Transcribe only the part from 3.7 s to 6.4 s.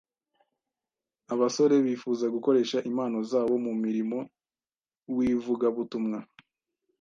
murimo w’ivugabutumwa,